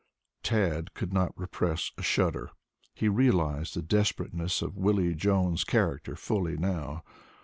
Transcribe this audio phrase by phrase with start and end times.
[0.41, 2.49] Tad could not repress a shudder.
[2.95, 7.03] He realized the desperateness of Willie Jones' character fully now.